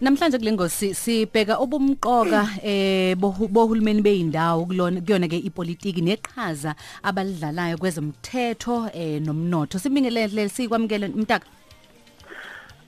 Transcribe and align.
Namhlanje 0.00 0.38
kule 0.38 0.52
ngosi 0.52 0.94
sibheka 0.94 1.56
obumqoka 1.58 2.48
eh 2.64 3.14
bohu- 3.16 3.48
bohulumeni 3.48 4.02
beindawo 4.02 4.64
kulona 4.66 5.00
kuyona 5.00 5.28
ke 5.28 5.36
ipolitiki 5.36 6.00
neqhaza 6.00 6.74
abalidlalayo 7.02 7.76
kwezomthetho 7.76 8.88
eh 8.94 9.20
nomnotho. 9.20 9.78
Sibingelele 9.78 10.48
sikwamukele 10.48 11.08
mtaka. 11.08 11.46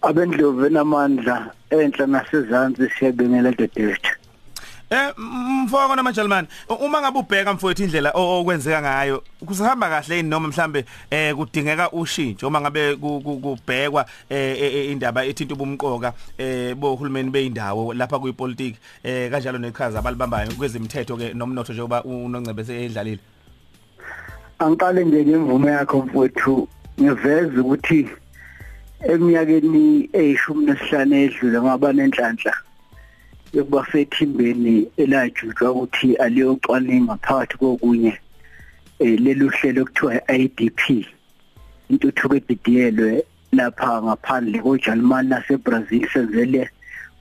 abendlovu 0.03 0.67
enamandla 0.67 1.53
enhla 1.71 2.07
nasezantsi 2.07 2.89
siyabingelela 2.99 3.53
dedethu 3.53 4.13
Eh 4.91 5.13
mfoko 5.63 5.97
namajalmani 5.97 6.49
uma 6.81 7.01
ngabe 7.01 7.19
ubheka 7.19 7.53
mfowethu 7.55 7.83
indlela 7.85 8.11
okwenzeka 8.15 8.83
ngayo 8.83 9.25
kusahamba 9.47 9.89
kahle 9.89 10.17
yini 10.17 10.29
noma 10.29 10.49
mhlambe 10.49 10.85
eh 11.11 11.35
kudingeka 11.35 11.91
ushintsho 11.93 12.49
uma 12.49 12.61
ngabe 12.61 12.97
ku- 12.97 13.21
ku- 13.21 13.41
kubhekwa 13.41 14.07
eh 14.31 14.57
eh, 14.63 14.75
eh, 14.75 14.91
indaba 14.93 15.25
ethinta 15.25 15.55
ubumqoka 15.55 16.13
eh 16.39 16.75
bohulumeni 16.75 17.31
beindawo 17.31 17.95
lapha 17.95 18.19
kuyipolitiki 18.19 18.79
eh 19.05 19.31
kanjalo 19.31 19.59
neqhaza 19.59 19.99
abalibambayo 19.99 20.53
kwezimthetho 20.53 21.17
ke 21.17 21.35
nomnotho 21.35 21.73
njengoba 21.73 22.05
unongcebe 22.05 22.65
seyidlalile 22.65 23.21
angiqale 24.59 25.05
nje 25.05 25.25
ngemvume 25.25 25.71
yakho 25.73 25.99
mfowethu 26.03 26.69
ngiveza 27.01 27.61
ukuthi 27.61 28.09
eminyakeni 29.01 30.09
eyishumi 30.13 30.67
nesihlanu 30.67 31.15
edlule 31.17 31.61
ngaba 31.63 31.93
nenhlanhla 31.93 32.55
yokuba 33.53 33.87
sethimbeni 33.93 34.89
elajutshwa 34.97 35.71
ukuthi 35.71 36.17
aliyocwaninga 36.17 37.17
phakathi 37.17 37.57
kokunye 37.59 38.19
eh 38.99 39.21
lelu 39.21 39.49
hlelo 39.49 39.85
kuthiwa 39.85 40.33
IDP 40.33 41.07
intuthuko 41.91 42.37
edidiyelwe 42.37 43.25
lapha 43.53 44.03
ngaphandle 44.03 44.59
koJalimani 44.59 45.29
naseBrazil 45.29 46.09
senzele 46.13 46.71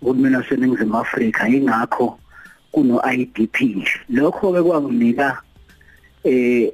uhulumeni 0.01 0.35
waseNingizimu 0.35 0.97
Afrika. 0.97 1.49
Ingakho 1.49 2.19
kuno 2.71 3.01
IDP 3.13 3.61
nje 3.61 3.99
lokho 4.09 4.53
ke 4.53 4.61
kwanginika 4.63 5.41
eh 6.23 6.71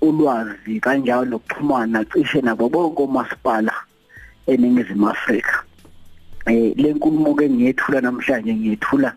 ulwazi 0.00 0.80
kanjalo 0.80 1.24
nokuxhumana 1.24 2.04
cishe 2.04 2.40
nabo 2.40 2.68
bonke 2.68 3.02
omasipala 3.02 3.72
eningizimu 4.46 5.08
Afrika. 5.08 5.63
Eh 6.46 6.74
lenkulumo 6.76 7.34
ke 7.34 7.48
ngiyethula 7.50 8.00
namhlanje 8.00 8.54
ngiyethula 8.54 9.10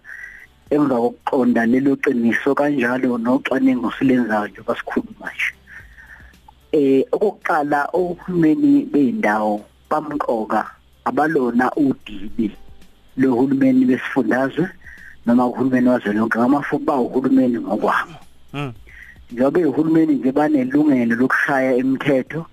emva 0.69 0.95
kokuqonda 0.95 1.65
lelo 1.65 1.95
qiniso 1.95 2.55
kanjalo 2.55 3.17
nocwaningo 3.17 3.91
silenzayo 3.97 4.47
nje 4.47 4.61
basikhuluma 4.67 5.27
nje. 5.33 5.49
Eh 6.71 7.03
okokuqala 7.11 7.79
uhulumeni 7.93 8.85
beindawo 8.91 9.65
bamqoka 9.89 10.61
abalona 11.05 11.71
udibi 11.75 12.51
lohulumeni 13.17 13.85
besifundazwe 13.85 14.67
noma 15.25 15.47
uhulumeni 15.47 15.89
wazwelonke 15.89 16.37
ngamafuba 16.39 16.93
uhulumeni 16.95 17.57
ngokwabo 17.59 18.17
Mhm 18.53 18.87
njengoba 19.31 19.59
uhulumeni 19.67 20.13
nje 20.15 20.31
banelungelo 20.31 21.15
lokushaya 21.15 21.75
imithetho 21.75 22.45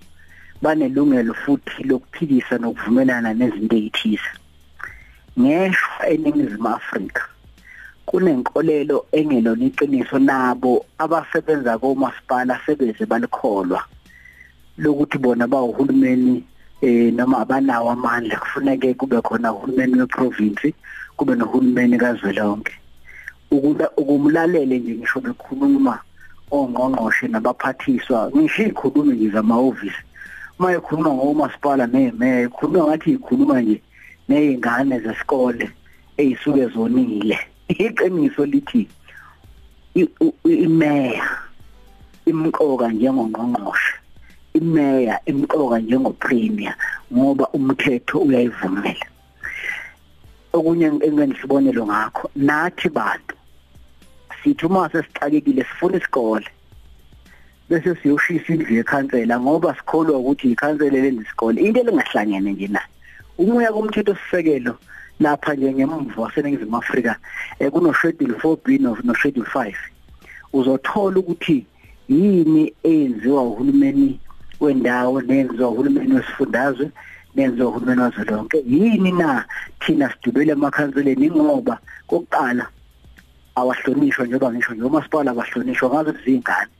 banelungelo 0.61 1.33
futhi 1.33 1.83
lokuphikisa 1.89 2.55
nokuvumelana 2.57 3.33
nezinto 3.33 3.75
ezithize 3.77 4.31
ngeshwa 5.39 6.09
eningizimu 6.09 6.67
Afrika 6.69 7.23
kunenkolelo 8.05 9.05
engelona 9.11 9.65
iqiniso 9.65 10.19
nabo 10.19 10.85
abasebenza 10.97 11.77
komasipala 11.77 12.59
sebeze 12.65 13.05
balikholwa 13.05 13.81
lokuthi 14.77 15.17
bona 15.17 15.47
bawuhulumeni 15.47 16.43
eh 16.81 17.13
noma 17.13 17.39
abanawo 17.39 17.91
amandla. 17.91 18.37
Kufuneke 18.37 18.93
kube 18.93 19.21
khona 19.21 19.53
uhulumeni 19.53 19.99
weprovince 19.99 20.73
kube 21.17 21.35
nohulumeni 21.35 21.97
kazwelonke. 21.97 22.73
Ukuba 23.51 23.89
ukumlalele 23.97 24.79
nje 24.79 24.95
ngisho 24.95 25.19
bekhuluma 25.19 25.99
ongqongqoshe 26.51 27.27
nabaphathiswa 27.27 28.31
ngisho 28.35 28.63
ikhulumi 28.63 29.15
nje 29.15 29.29
zamahhovisi. 29.29 30.03
Uma 30.59 30.73
ekhuluma 30.73 31.13
ngomasipala 31.13 31.87
nemeya 31.87 32.41
ekhuluma 32.41 32.87
ngathi 32.87 33.11
ikhuluma 33.11 33.61
nje 33.61 33.81
nezingane 34.29 34.99
zesikole 34.99 35.69
ezisuke 36.17 36.67
zonile. 36.73 37.37
Iqiniso 37.69 38.45
lithi 38.45 38.87
imeya 40.43 41.27
imqoka 42.25 42.87
njengongqongqoshe. 42.91 43.93
Imeya 44.53 45.19
imqoka 45.25 45.79
njengopremier 45.79 46.75
ngoba 47.13 47.45
umthetho 47.53 48.19
uyayivumela. 48.19 49.07
Okunye 50.53 50.87
engisibonelo 51.05 51.85
ngakho 51.85 52.29
nathi 52.35 52.89
bantu 52.89 53.35
sithi 54.43 54.65
uma 54.65 54.89
sesixakekile 54.89 55.63
sifuna 55.63 55.97
isikole 55.97 56.47
bese 57.69 57.95
siyoshisa 57.95 58.53
indlu 58.53 58.75
yekhansela 58.75 59.39
ngoba 59.39 59.75
sikholwa 59.75 60.17
ukuthi 60.19 60.51
ikhansela 60.51 60.97
lenza 61.01 61.21
isikole. 61.23 61.61
Into 61.61 61.79
elingahlangene 61.81 62.51
nje 62.53 62.67
nayo 62.67 62.94
umoya 63.37 63.73
komthetho 63.73 64.15
sisekelo 64.15 64.77
lapha 65.19 65.53
nje 65.53 65.73
ngemva 65.73 66.21
waseningizimu 66.21 66.77
Afrika 66.77 67.15
eh 67.59 67.71
kuno 67.71 67.93
schedule 67.93 68.33
4B 68.33 68.81
no 68.81 68.97
no 69.03 69.13
schedule 69.15 69.47
5 69.53 69.73
uzothola 70.53 71.19
ukuthi 71.19 71.65
yini 72.09 72.73
eyenziwa 72.83 73.43
uhulumeni 73.43 74.19
wendawo 74.59 75.21
nenziwa 75.21 75.69
uhulumeni 75.69 76.13
wesifundazwe 76.13 76.91
nenziwa 77.35 77.69
uhulumeni 77.69 78.01
wazwelonke? 78.01 78.63
Yini 78.67 79.11
na 79.11 79.45
thina 79.79 80.13
sidubele 80.13 80.51
emakhanseleni? 80.51 81.31
Ngoba 81.31 81.79
kokuqala 82.07 82.67
awahlonishwa 83.55 84.25
njengoba 84.25 84.53
ngisho 84.53 84.73
nje 84.73 84.83
umasipala 84.83 85.31
abahlonishwa 85.31 85.89
ngazo 85.89 86.13
zingane 86.25 86.71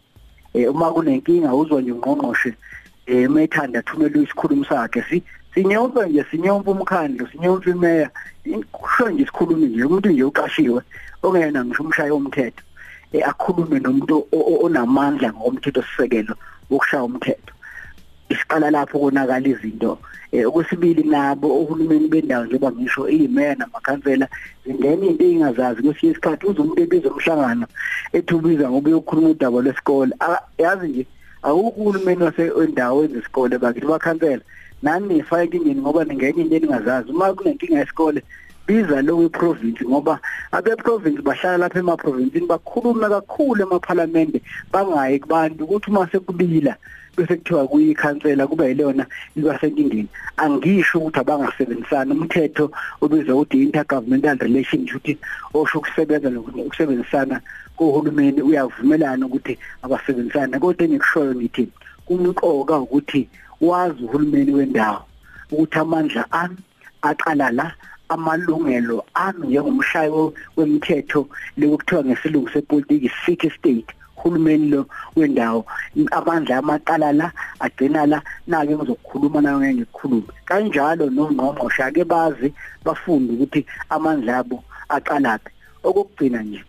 eh 0.54 0.72
uma 0.72 0.92
kunenkinga 0.92 1.56
uzwa 1.56 1.82
nje 1.82 1.92
ungqongqoshe 1.92 2.54
eh 3.08 3.30
methanda 3.30 3.82
thumela 3.82 4.18
isikhulumi 4.22 4.66
sakhe. 4.66 5.04
Si 5.10 5.24
sinyompa 5.54 6.06
nje 6.06 6.26
sinyompa 6.32 6.72
umkhandlo 6.72 7.28
sinyompa 7.32 7.70
imeya 7.70 8.10
kusho 8.72 9.10
nje 9.10 9.24
isikhulumi 9.24 9.68
nje 9.68 9.84
umuntu 9.84 10.10
nje 10.10 10.24
uqashiwe 10.24 10.82
ongena 11.24 11.66
ngisho 11.66 11.84
umshayo 11.84 12.14
womthetho. 12.14 12.64
Eh 13.14 13.28
akhulume 13.28 13.80
nomuntu 13.80 14.18
o- 14.32 14.46
o- 14.52 14.66
onamandla 14.66 15.34
ngomthetho 15.34 15.82
sisekelo 15.84 16.36
wokushaya 16.70 17.04
umthetho. 17.04 17.54
Isiqala 18.30 18.72
lapho 18.72 19.00
konakala 19.00 19.48
izinto. 19.48 20.00
Eh 20.32 20.48
okwesibili 20.48 21.04
nabo 21.04 21.48
ohulumeni 21.62 22.08
bendawo 22.08 22.46
njengoba 22.46 22.72
ngisho 22.72 23.08
imeya 23.10 23.56
namakhansela 23.56 24.28
zingena 24.66 25.06
into 25.06 25.24
engazazi 25.26 25.82
kwesinye 25.84 26.12
isikhathi 26.12 26.46
uze 26.48 26.62
umuntu 26.62 26.82
ebiza 26.82 27.10
umhlangano 27.10 27.68
ethubiza 28.14 28.70
ngoba 28.70 28.90
uyokhuluma 28.90 29.30
udaba 29.30 29.62
lwesikole. 29.62 30.12
Ah, 30.20 30.42
yazi 30.58 30.88
nje 30.88 31.06
awukho 31.48 31.80
uhulumeni 31.82 32.24
wasendawo 32.24 33.04
ezisikole 33.06 33.56
bakithi 33.64 33.88
bakhansela 33.94 34.44
nani 34.84 35.06
nifake 35.08 35.44
enkingeni 35.44 35.82
ngoba 35.82 36.04
ningenye 36.04 36.42
into 36.42 36.56
eningazazi 36.56 37.12
uma 37.12 37.34
kunenkinga 37.34 37.80
yesikole 37.80 38.22
biza 38.68 39.02
lo 39.02 39.18
weprovince 39.18 39.86
ngoba 39.86 40.20
abeprovince 40.52 41.22
bahlala 41.22 41.58
lapha 41.58 41.80
emaprovinsini 41.80 42.48
bakhuluma 42.48 43.10
kakhulu 43.10 43.62
emaphalamende 43.62 44.42
bangayi 44.74 45.20
kubantu. 45.20 45.64
Ukuthi 45.64 45.90
uma 45.90 46.10
sekubila 46.12 46.76
bese 47.18 47.36
kuthiwa 47.36 47.68
kuyikhansela 47.68 48.48
kuba 48.48 48.66
yilona 48.66 49.06
libasenkingeni 49.36 50.08
angisho 50.38 51.00
ukuthi 51.00 51.20
abangasebenzisana 51.20 52.14
umthetho 52.14 52.72
obizwa 53.02 53.36
ukuthi 53.36 53.64
intergovernmental 53.64 54.38
relations 54.38 54.94
ukuthi 54.94 55.18
osho 55.54 55.80
ukusebenza 55.80 56.30
nokusebenzisana 56.30 57.42
kohulumeni 57.78 58.42
uyavumelana 58.42 59.26
ukuthi 59.26 59.58
abasebenzisana 59.84 60.60
kodwa 60.60 60.86
engikushoyo 60.86 61.36
ngithi 61.36 61.64
kumqoka 62.06 62.76
ukuthi 62.80 63.30
wazi 63.62 64.04
uhulumeni 64.04 64.52
wendawo 64.52 65.02
ukuthi 65.52 65.80
amandla 65.80 66.24
ami 66.32 66.58
aqala 67.02 67.52
la 67.52 67.68
amalungelo 68.10 69.06
ami 69.14 69.48
njengomshayo 69.48 70.34
wemithetho 70.58 71.28
lokuthiwa 71.58 72.04
ngesilungu 72.06 72.50
sepolitiki 72.50 73.12
city 73.26 73.50
state 73.50 73.92
uhulumeni 74.18 74.70
lo 74.70 74.86
wendawo. 75.16 75.66
Amandla 76.12 76.58
amaqala 76.58 77.14
la 77.14 77.32
agcina 77.60 78.06
la 78.06 78.22
nake 78.48 78.76
ngizokukhuluma 78.76 79.42
nayo 79.42 79.60
ngeke 79.60 79.76
ngikhulume. 79.76 80.32
Kanjalo 80.46 81.10
nongqongqoshe 81.10 81.84
ake 81.84 82.04
bazi 82.04 82.54
bafunde 82.84 83.34
ukuthi 83.34 83.66
amandla 83.90 84.38
abo 84.38 84.64
aqalaphi 84.90 85.52
okugcina 85.84 86.42
nje 86.44 86.64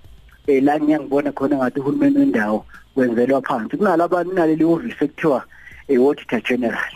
eh 0.46 0.62
la 0.62 0.78
ngiyangibona 0.81 1.32
khona 1.32 1.56
ngathi 1.56 1.81
uhulumeni 1.81 2.19
wendawo 2.19 2.66
wenzelwa 2.96 3.43
phansi. 3.43 3.76
Kunalabani 3.76 4.32
naleli 4.34 4.64
office 4.64 5.04
ekuthiwa 5.04 5.44
eh 5.88 5.98
auditor 5.98 6.40
general. 6.43 6.93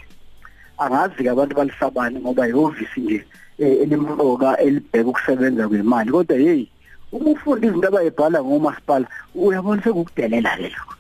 Angazi 0.79 1.23
ke 1.25 1.31
abantu 1.31 1.57
balisabani 1.57 2.21
ngoba 2.21 2.49
ihhovisi 2.49 3.01
nje 3.01 3.25
eh, 3.59 3.83
elimqoka 3.83 4.59
elibheka 4.59 5.09
ukusebenza 5.09 5.69
kwemali. 5.69 6.11
Kodwa 6.11 6.37
hey 6.37 6.67
uma 7.13 7.31
ufunda 7.31 7.67
izinto 7.67 7.89
abayibhala 7.89 8.39
ngomasipala 8.43 9.07
uyabona 9.35 9.83
sekukudelela 9.83 10.57
ke 10.57 10.69
lokho. 10.75 10.95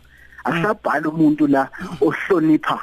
Akusabhala 0.45 1.07
umuntu 1.09 1.47
la 1.47 1.62
ohlonipha 2.01 2.79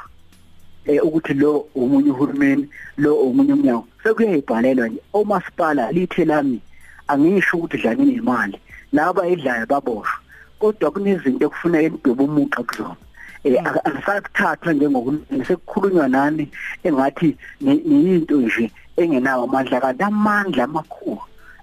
eh 0.86 1.00
ukuthi 1.06 1.34
lo 1.34 1.68
umunye 1.74 2.10
uhulumeni 2.10 2.64
lo 2.96 3.10
umunye 3.28 3.52
umnyango. 3.52 3.86
Sekuyayibhalelwa 4.02 4.88
nje 4.88 5.00
omasipala 5.12 5.92
lithe 5.92 6.24
lami 6.24 6.60
angisho 7.08 7.56
ukuthi 7.56 7.76
dlanini 7.78 8.12
imali 8.20 8.58
laba 8.92 9.26
edlayo 9.26 9.66
baboshwa. 9.66 10.18
Kodwa 10.58 10.90
kunezinto 10.90 11.44
ekufuneka 11.46 11.86
enidwebe 11.86 12.22
umuqa 12.24 12.62
kuzona 12.62 12.96
eh 13.44 13.56
asakuthathwa 13.84 14.72
njengokulungisa 14.72 15.44
sekukhulunywa 15.46 16.08
nani 16.08 16.44
engathi 16.86 17.36
niyinto 17.60 18.36
nje 18.40 18.70
engenawo 18.96 19.44
amandla 19.44 19.80
kanti 19.80 20.02
amandla 20.02 20.64
amakhulu 20.64 20.97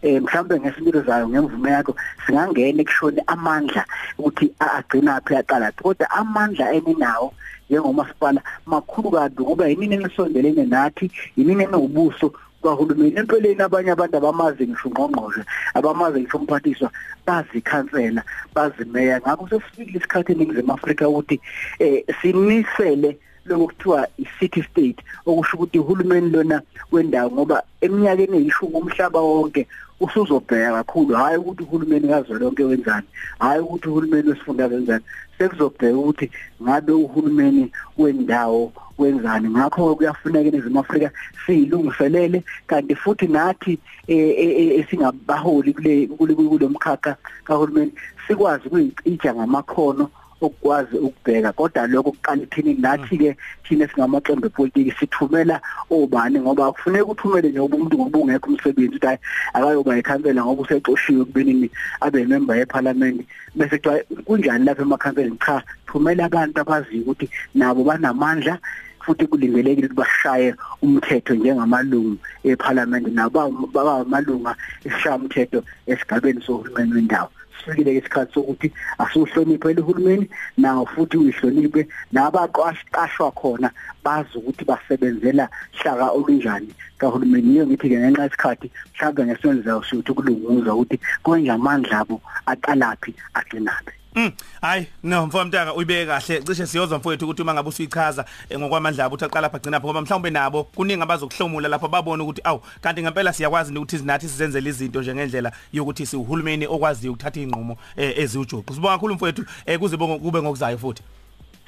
eh 0.06 0.22
mhlawumbe 0.22 0.60
ngesimilo 0.60 1.02
zayo 1.02 1.26
ngemvume 1.30 1.70
yakho 1.72 1.96
singangena 2.26 2.82
ekushone 2.82 3.22
amandla 3.34 3.84
ukuthi 4.20 4.46
agcina 4.60 5.22
phi 5.26 5.34
aqala 5.42 5.72
kodwa 5.72 6.06
amandla 6.20 6.66
eninawo 6.78 7.34
njengomasipala 7.70 8.42
makhulu 8.66 9.10
kabi 9.12 9.44
kuba 9.44 9.68
yinini 9.68 9.96
enisondelene 9.98 10.64
nathi 10.70 11.06
yinini 11.38 11.64
enobuso 11.64 12.28
kahulumeni. 12.62 13.18
Empeleni 13.20 13.62
abanye 13.62 13.92
abantu 13.92 14.18
abamazi 14.18 14.68
ngisho 14.68 14.90
ngqongqoshe 14.90 15.42
abamazi 15.74 16.20
ngisho 16.20 16.38
umphathiswa 16.38 16.90
bazikhansela 17.26 18.22
bazimeya. 18.56 19.22
Ngakho 19.22 19.50
sesifikile 19.50 19.98
isikhathi 19.98 20.32
eningizimu 20.32 20.74
Afrika 20.74 21.10
ukuthi 21.10 21.42
eh 21.80 22.04
sinisele 22.22 23.18
lokuthiwa 23.46 24.08
i-city 24.18 24.64
state 24.64 25.00
okusho 25.26 25.58
ukuthi 25.58 25.80
uhulumeni 25.80 26.30
lona 26.30 26.62
wendawo 26.92 27.32
ngoba 27.32 27.64
eminyakeni 27.82 28.38
eyishumi 28.38 28.76
umhlaba 28.76 29.20
wonke 29.20 29.68
usuzobheka 30.00 30.72
kakhulu 30.72 31.16
hayi 31.16 31.38
ukuthi 31.38 31.64
uhulumeni 31.64 32.08
kazwelonke 32.08 32.64
wenzani 32.64 33.08
hayi 33.40 33.62
ukuthi 33.62 33.90
uhulumeni 33.90 34.30
wesifundazwe 34.30 34.76
wenzani 34.78 35.04
sekuzobheka 35.38 35.98
ukuthi 35.98 36.32
ngabe 36.64 36.92
uhulumeni 36.92 37.72
wendawo 37.98 38.74
wenzani. 38.98 39.50
Ngakho 39.50 39.96
kuyafuneka 39.96 40.48
eNingizimu 40.48 40.80
Afrika 40.80 41.12
siyilungiselele 41.46 42.44
kanti 42.68 42.96
futhi 42.96 43.28
nathi 43.28 43.80
esingabaholi 44.08 45.74
kule 45.74 46.08
kule 46.08 46.68
mkhakha 46.68 47.16
kahulumeni 47.44 47.92
sikwazi 48.28 48.68
ukuyicija 48.68 49.36
ngamakhono 49.36 50.10
okwazi 50.46 50.98
ukubheka 50.98 51.52
kodwa 51.52 51.88
lokho 51.88 52.12
kuqala 52.12 52.44
ithini 52.44 52.74
nathi 52.74 53.18
ke 53.18 53.30
thina 53.64 53.88
singamaqembu 53.88 54.48
epolitiki 54.48 54.92
sithumela 55.00 55.62
obani 55.90 56.40
ngoba 56.40 56.72
kufuneka 56.72 57.06
uthumele 57.06 57.50
nje 57.50 57.60
umuntu 57.60 57.98
ngoba 57.98 58.20
ungekho 58.20 58.50
umsebenzi 58.50 58.96
ukuthi 58.98 59.20
akayoba 59.54 59.98
ikhansela 59.98 60.46
ngoba 60.46 60.62
usexoshiwe 60.62 61.26
kubenini 61.26 61.70
abe 62.02 62.26
member 62.26 62.58
yeparliament. 62.58 63.26
Bese 63.56 63.78
kuthiwa 63.78 64.04
kunjani 64.26 64.66
lapha 64.66 64.82
emakhanseleni? 64.82 65.38
Cha 65.46 65.64
thumela 65.88 66.26
abantu 66.26 66.60
abaziyo 66.62 67.02
ukuthi 67.02 67.30
nabo 67.56 67.84
banamandla 67.84 68.60
futhi 69.06 69.28
kulindelekile 69.28 69.88
ukuthi 69.88 70.00
bashaye 70.02 70.56
umthetho 70.82 71.34
njengamalungu 71.36 72.18
eParliament 72.44 73.08
nabo 73.08 73.50
babamalunga 73.74 74.56
esishamthetho 74.86 75.60
esigabeni 75.92 76.42
sohulumeni 76.42 76.94
wendawo. 76.94 77.30
Sifikile 77.58 77.96
isikhathi 77.96 78.34
sokuthi 78.34 78.68
asuhloniphe 78.98 79.74
lehulumeni 79.74 80.30
nawo 80.58 80.86
futhi 80.86 81.18
uyihloniphe. 81.18 81.88
Nabaqashwa 82.14 83.32
khona 83.32 83.70
bazi 84.04 84.38
ukuthi 84.38 84.64
basebenzela 84.66 85.50
hlaka 85.80 86.12
olunjani 86.18 86.72
kahulumeni. 87.00 87.50
Yiyo 87.50 87.68
ngithi 87.68 87.90
ke 87.90 87.98
ngenxa 88.00 88.24
yesikhathi 88.24 88.68
mhlawumbe 88.94 89.26
ngesenzo 89.26 89.78
ukuthi 89.78 90.12
kulunguza 90.14 90.72
ukuthi 90.76 91.00
konje 91.24 91.52
amandla 91.52 92.00
abo 92.00 92.22
aqalaphi 92.46 93.12
agcinaphi. 93.34 94.05
Mm. 94.16 94.32
Hayi 94.62 94.88
no 95.04 95.26
mfowethu 95.28 95.74
uyibeke 95.76 96.06
kahle. 96.06 96.42
Cishe 96.42 96.68
siyozwa 96.68 96.98
mfowethu 96.98 97.26
ukuthi 97.26 97.42
uma 97.42 97.54
ngabe 97.54 97.70
usuyichaza 97.70 98.26
ngokwamandla 98.58 99.06
abo 99.06 99.16
uthaqala 99.16 99.42
lapha 99.42 99.60
gcina 99.60 99.80
ngoba 99.80 100.02
mhlawumbe 100.02 100.30
nabo 100.30 100.64
kuningi 100.64 101.04
abazokuhlomula 101.04 101.70
lapha 101.70 101.88
babone 101.88 102.24
ukuthi 102.24 102.42
awu 102.44 102.62
kanti 102.82 103.02
ngempela 103.02 103.34
siyakwazi 103.34 103.78
ukuthi 103.78 103.98
sinathi 103.98 104.30
sizenzele 104.30 104.70
izinto 104.70 105.02
njengendlela 105.02 105.52
yokuthi 105.74 106.06
siuhulumeni 106.06 106.66
okwaziyo 106.68 107.14
ukuthatha 107.14 107.40
inqumo 107.40 107.78
eziwujuqu 107.98 108.74
sibonga 108.74 108.96
kakhulu 108.96 109.16
mfowethu 109.16 109.46
kuze 109.80 109.98
kube 109.98 110.42
ngokuzayo 110.42 110.78
futhi. 110.78 111.04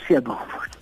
Siyabonga 0.07 0.77